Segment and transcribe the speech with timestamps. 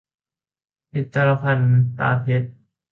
[0.89, 2.49] ผลิตภัณฑ์ตราเพชร